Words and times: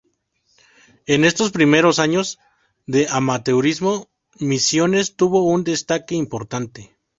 En 1.05 1.23
esos 1.25 1.51
primeros 1.51 1.99
años 1.99 2.39
de 2.87 3.05
amateurismo, 3.11 4.09
Misiones 4.39 5.15
tuvo 5.15 5.43
un 5.45 5.63
destaque 5.63 6.15
importante. 6.15 6.97